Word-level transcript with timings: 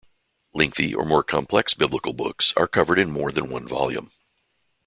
Lengthy 0.55 0.95
or 0.95 1.21
complex 1.23 1.75
biblical 1.75 2.13
books 2.13 2.55
are 2.57 2.65
covered 2.67 2.97
in 2.97 3.11
more 3.11 3.31
than 3.31 3.51
one 3.51 3.67
volume. 3.67 4.09